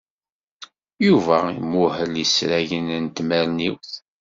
Yuba 1.05 1.37
imuhel 1.59 2.13
isragen 2.23 2.87
n 3.03 3.05
tmerniwt. 3.15 3.93